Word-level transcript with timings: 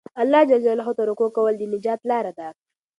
الله 0.21 0.41
ته 0.97 1.01
رجوع 1.09 1.29
کول 1.35 1.53
د 1.57 1.63
نجات 1.73 2.01
لاره 2.09 2.31
ده. 2.39 2.47